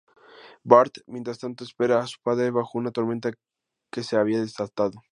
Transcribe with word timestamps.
Bart, 0.63 0.97
mientras 1.05 1.37
tanto, 1.37 1.63
espera 1.63 1.99
a 1.99 2.07
su 2.07 2.17
padre, 2.23 2.49
bajo 2.49 2.79
una 2.79 2.89
tormenta 2.91 3.29
que 3.91 4.01
se 4.01 4.17
había 4.17 4.41
desatado. 4.41 4.99